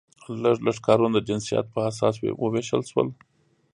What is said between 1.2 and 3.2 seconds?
جنسیت په اساس وویشل شول.